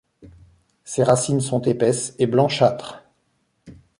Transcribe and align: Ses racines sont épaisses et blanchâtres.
Ses 0.83 1.03
racines 1.03 1.41
sont 1.41 1.61
épaisses 1.61 2.15
et 2.17 2.25
blanchâtres. 2.25 3.03